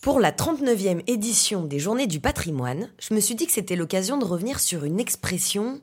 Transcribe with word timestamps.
Pour 0.00 0.18
la 0.18 0.32
39e 0.32 1.02
édition 1.06 1.64
des 1.64 1.78
Journées 1.78 2.06
du 2.06 2.20
patrimoine, 2.20 2.88
je 2.98 3.12
me 3.14 3.20
suis 3.20 3.34
dit 3.34 3.46
que 3.46 3.52
c'était 3.52 3.76
l'occasion 3.76 4.16
de 4.16 4.24
revenir 4.24 4.58
sur 4.58 4.84
une 4.84 4.98
expression 4.98 5.80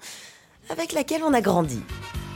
avec 0.69 0.91
laquelle 0.93 1.21
on 1.23 1.33
a 1.33 1.41
grandi. 1.41 1.79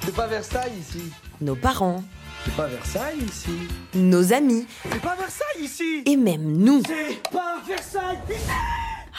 C'est 0.05 0.13
pas 0.13 0.27
Versailles 0.27 0.71
ici. 0.79 1.01
Nos 1.41 1.55
parents, 1.55 2.03
C'est 2.45 2.55
pas 2.55 2.67
Versailles 2.67 3.23
ici. 3.27 3.49
nos 3.95 4.31
amis 4.31 4.65
C'est 4.91 5.01
pas 5.01 5.15
Versailles 5.15 5.63
ici. 5.63 6.03
et 6.05 6.17
même 6.17 6.55
nous. 6.57 6.83
C'est 6.85 7.29
pas 7.31 7.59
Versailles 7.67 8.19
ici. 8.29 8.41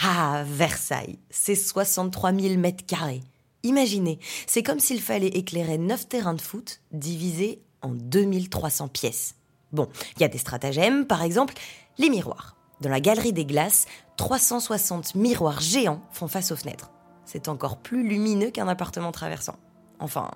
Ah, 0.05 0.45
Versailles, 0.47 1.19
c'est 1.31 1.55
63 1.57 2.33
000 2.33 2.57
mètres 2.59 2.87
carrés. 2.87 3.23
Imaginez, 3.65 4.19
c'est 4.47 4.63
comme 4.63 4.81
s'il 4.81 5.01
fallait 5.01 5.29
éclairer 5.29 5.79
9 5.79 6.09
terrains 6.09 6.35
de 6.35 6.41
foot 6.41 6.81
divisés 6.93 7.61
en 7.83 7.91
2300 7.91 8.89
pièces. 8.89 9.35
Bon, 9.73 9.89
il 10.17 10.23
y 10.23 10.25
a 10.25 10.29
des 10.29 10.39
stratagèmes, 10.39 11.07
par 11.07 11.23
exemple, 11.23 11.55
les 11.99 12.11
miroirs. 12.11 12.57
Dans 12.83 12.91
la 12.91 13.01
galerie 13.01 13.33
des 13.33 13.45
glaces, 13.45 13.87
360 14.17 15.15
miroirs 15.15 15.61
géants 15.61 16.03
font 16.11 16.27
face 16.27 16.51
aux 16.51 16.57
fenêtres. 16.57 16.91
C'est 17.25 17.47
encore 17.47 17.77
plus 17.77 18.03
lumineux 18.07 18.51
qu'un 18.51 18.67
appartement 18.67 19.13
traversant. 19.13 19.55
Enfin, 20.01 20.33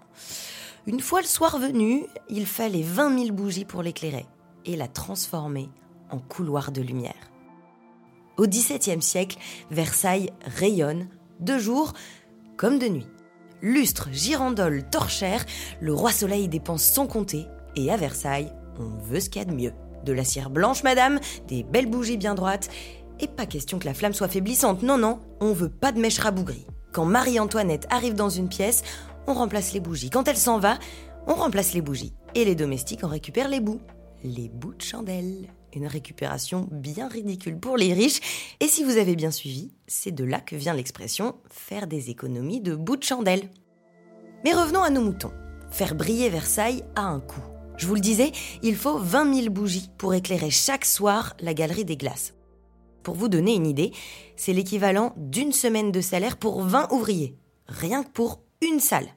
une 0.86 1.00
fois 1.00 1.20
le 1.20 1.26
soir 1.26 1.58
venu, 1.58 2.06
il 2.28 2.46
fallait 2.46 2.84
20 2.84 3.18
000 3.18 3.32
bougies 3.32 3.64
pour 3.64 3.82
l'éclairer 3.82 4.26
et 4.64 4.76
la 4.76 4.86
transformer 4.86 5.68
en 6.08 6.18
couloir 6.18 6.70
de 6.70 6.82
lumière. 6.82 7.32
Au 8.36 8.46
XVIIe 8.46 9.02
siècle, 9.02 9.38
Versailles 9.72 10.30
rayonne 10.44 11.08
de 11.40 11.58
jour 11.58 11.94
comme 12.56 12.78
de 12.78 12.86
nuit. 12.86 13.08
Lustre, 13.60 14.08
girandole, 14.12 14.88
torchère, 14.88 15.44
le 15.80 15.92
roi 15.92 16.12
soleil 16.12 16.46
dépense 16.46 16.84
sans 16.84 17.08
compter. 17.08 17.46
Et 17.74 17.90
à 17.90 17.96
Versailles, 17.96 18.52
on 18.78 19.02
veut 19.02 19.18
ce 19.18 19.30
qu'il 19.30 19.42
y 19.42 19.44
a 19.44 19.48
de 19.48 19.54
mieux. 19.54 19.72
De 20.06 20.12
la 20.12 20.24
cire 20.24 20.50
blanche, 20.50 20.84
madame, 20.84 21.18
des 21.48 21.64
belles 21.64 21.90
bougies 21.90 22.16
bien 22.16 22.36
droites. 22.36 22.70
Et 23.18 23.26
pas 23.26 23.44
question 23.44 23.80
que 23.80 23.86
la 23.86 23.92
flamme 23.92 24.12
soit 24.12 24.28
faiblissante. 24.28 24.84
Non, 24.84 24.98
non, 24.98 25.18
on 25.40 25.52
veut 25.52 25.68
pas 25.68 25.90
de 25.90 25.98
mèche 25.98 26.20
rabougrie. 26.20 26.64
Quand 26.92 27.04
Marie-Antoinette 27.04 27.88
arrive 27.90 28.14
dans 28.14 28.28
une 28.28 28.48
pièce, 28.48 28.84
on 29.26 29.34
remplace 29.34 29.72
les 29.72 29.80
bougies. 29.80 30.10
Quand 30.10 30.28
elle 30.28 30.36
s'en 30.36 30.60
va, 30.60 30.78
on 31.26 31.34
remplace 31.34 31.74
les 31.74 31.80
bougies. 31.80 32.14
Et 32.36 32.44
les 32.44 32.54
domestiques 32.54 33.02
en 33.02 33.08
récupèrent 33.08 33.48
les 33.48 33.58
bouts. 33.58 33.80
Les 34.22 34.48
bouts 34.48 34.74
de 34.74 34.82
chandelle. 34.82 35.48
Une 35.74 35.88
récupération 35.88 36.68
bien 36.70 37.08
ridicule 37.08 37.58
pour 37.58 37.76
les 37.76 37.92
riches. 37.92 38.54
Et 38.60 38.68
si 38.68 38.84
vous 38.84 38.98
avez 38.98 39.16
bien 39.16 39.32
suivi, 39.32 39.72
c'est 39.88 40.14
de 40.14 40.22
là 40.22 40.38
que 40.38 40.54
vient 40.54 40.72
l'expression 40.72 41.34
faire 41.50 41.88
des 41.88 42.10
économies 42.10 42.60
de 42.60 42.76
bouts 42.76 42.96
de 42.96 43.02
chandelle. 43.02 43.50
Mais 44.44 44.54
revenons 44.54 44.84
à 44.84 44.90
nos 44.90 45.02
moutons. 45.02 45.32
Faire 45.72 45.96
briller 45.96 46.28
Versailles 46.28 46.84
a 46.94 47.02
un 47.02 47.18
coût. 47.18 47.55
Je 47.78 47.86
vous 47.86 47.94
le 47.94 48.00
disais, 48.00 48.32
il 48.62 48.74
faut 48.74 48.98
20 48.98 49.34
000 49.34 49.50
bougies 49.50 49.90
pour 49.98 50.14
éclairer 50.14 50.50
chaque 50.50 50.86
soir 50.86 51.34
la 51.40 51.52
galerie 51.52 51.84
des 51.84 51.96
glaces. 51.96 52.34
Pour 53.02 53.14
vous 53.14 53.28
donner 53.28 53.54
une 53.54 53.66
idée, 53.66 53.92
c'est 54.34 54.54
l'équivalent 54.54 55.12
d'une 55.16 55.52
semaine 55.52 55.92
de 55.92 56.00
salaire 56.00 56.38
pour 56.38 56.62
20 56.62 56.90
ouvriers, 56.92 57.36
rien 57.68 58.02
que 58.02 58.10
pour 58.10 58.40
une 58.62 58.80
salle. 58.80 59.08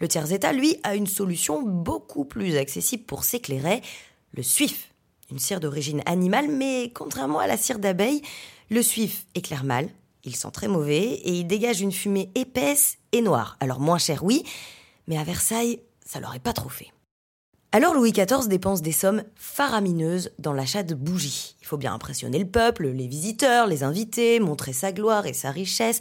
Le 0.00 0.08
tiers-état, 0.08 0.52
lui, 0.52 0.76
a 0.82 0.96
une 0.96 1.06
solution 1.06 1.62
beaucoup 1.62 2.24
plus 2.24 2.56
accessible 2.56 3.04
pour 3.04 3.24
s'éclairer, 3.24 3.80
le 4.32 4.42
suif. 4.42 4.92
Une 5.30 5.38
cire 5.38 5.60
d'origine 5.60 6.02
animale, 6.06 6.48
mais 6.48 6.92
contrairement 6.94 7.38
à 7.38 7.46
la 7.46 7.56
cire 7.56 7.78
d'abeille, 7.78 8.20
le 8.68 8.82
suif 8.82 9.26
éclaire 9.34 9.64
mal, 9.64 9.88
il 10.24 10.34
sent 10.34 10.50
très 10.52 10.68
mauvais 10.68 11.02
et 11.02 11.32
il 11.38 11.46
dégage 11.46 11.80
une 11.80 11.92
fumée 11.92 12.30
épaisse 12.34 12.98
et 13.12 13.22
noire. 13.22 13.56
Alors 13.60 13.80
moins 13.80 13.98
cher, 13.98 14.24
oui, 14.24 14.42
mais 15.06 15.18
à 15.18 15.24
Versailles, 15.24 15.80
ça 16.04 16.20
l'aurait 16.20 16.40
pas 16.40 16.52
trop 16.52 16.68
fait. 16.68 16.92
Alors 17.76 17.92
Louis 17.92 18.12
XIV 18.12 18.48
dépense 18.48 18.80
des 18.80 18.90
sommes 18.90 19.22
faramineuses 19.34 20.30
dans 20.38 20.54
l'achat 20.54 20.82
de 20.82 20.94
bougies. 20.94 21.56
Il 21.60 21.66
faut 21.66 21.76
bien 21.76 21.92
impressionner 21.92 22.38
le 22.38 22.48
peuple, 22.48 22.86
les 22.86 23.06
visiteurs, 23.06 23.66
les 23.66 23.82
invités, 23.82 24.40
montrer 24.40 24.72
sa 24.72 24.92
gloire 24.92 25.26
et 25.26 25.34
sa 25.34 25.50
richesse. 25.50 26.00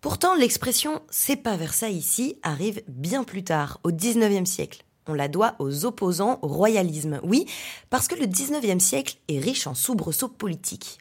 Pourtant, 0.00 0.36
l'expression 0.36 1.02
c'est 1.10 1.34
pas 1.34 1.56
Versailles 1.56 1.96
ici 1.96 2.38
arrive 2.44 2.84
bien 2.86 3.24
plus 3.24 3.42
tard, 3.42 3.80
au 3.82 3.90
19e 3.90 4.44
siècle. 4.44 4.84
On 5.08 5.14
la 5.14 5.26
doit 5.26 5.56
aux 5.58 5.86
opposants 5.86 6.38
au 6.40 6.46
royalisme. 6.46 7.18
Oui, 7.24 7.46
parce 7.90 8.06
que 8.06 8.14
le 8.14 8.26
19e 8.26 8.78
siècle 8.78 9.16
est 9.26 9.40
riche 9.40 9.66
en 9.66 9.74
soubresauts 9.74 10.28
politiques. 10.28 10.98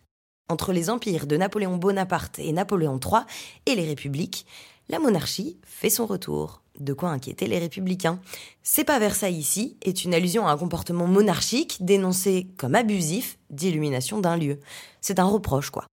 Entre 0.49 0.73
les 0.73 0.89
empires 0.89 1.27
de 1.27 1.37
Napoléon 1.37 1.77
Bonaparte 1.77 2.39
et 2.39 2.51
Napoléon 2.53 2.99
III 2.99 3.21
et 3.67 3.75
les 3.75 3.85
républiques, 3.85 4.47
la 4.89 4.97
monarchie 4.97 5.59
fait 5.63 5.91
son 5.91 6.07
retour. 6.07 6.60
De 6.79 6.93
quoi 6.93 7.09
inquiéter 7.09 7.47
les 7.47 7.59
républicains. 7.59 8.19
C'est 8.63 8.83
pas 8.83 8.99
Versailles 8.99 9.37
ici 9.37 9.77
est 9.81 10.03
une 10.03 10.13
allusion 10.13 10.47
à 10.47 10.51
un 10.51 10.57
comportement 10.57 11.07
monarchique 11.07 11.77
dénoncé 11.81 12.47
comme 12.57 12.75
abusif 12.75 13.37
d'illumination 13.49 14.19
d'un 14.19 14.37
lieu. 14.37 14.59
C'est 15.01 15.19
un 15.19 15.25
reproche, 15.25 15.69
quoi. 15.69 15.85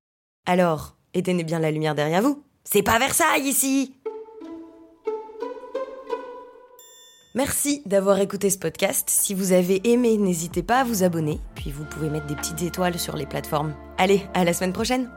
Alors, 0.47 0.95
éteignez 1.15 1.45
bien 1.45 1.59
la 1.59 1.71
lumière 1.71 1.95
derrière 1.95 2.23
vous. 2.23 2.43
C'est 2.65 2.83
pas 2.83 2.99
Versailles 2.99 3.47
ici 3.47 3.95
Merci 7.35 7.83
d'avoir 7.87 8.19
écouté 8.19 8.51
ce 8.51 8.59
podcast. 8.59 9.09
Si 9.11 9.33
vous 9.33 9.53
avez 9.53 9.81
aimé, 9.89 10.17
n'hésitez 10.17 10.63
pas 10.63 10.81
à 10.81 10.85
vous 10.85 11.05
abonner. 11.05 11.39
Puis 11.55 11.71
vous 11.71 11.85
pouvez 11.85 12.11
mettre 12.11 12.27
des 12.27 12.35
petites 12.35 12.63
étoiles 12.63 12.99
sur 12.99 13.17
les 13.17 13.27
plateformes. 13.27 13.75
Allez, 13.97 14.23
à 14.35 14.45
la 14.45 14.53
semaine 14.53 14.73
prochaine 14.73 15.09